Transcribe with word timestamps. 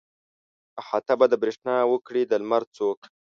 احاطه 0.81 1.13
به 1.19 1.25
د 1.29 1.33
برېښنا 1.41 1.75
وکړي 1.87 2.21
د 2.27 2.33
لمر 2.41 2.63
څوک. 2.77 2.99